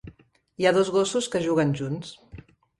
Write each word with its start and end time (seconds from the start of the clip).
Hi 0.61 0.67
ha 0.67 0.71
dos 0.77 0.89
gossos 0.95 1.29
que 1.37 1.45
juguen 1.45 1.79
junts. 1.83 2.13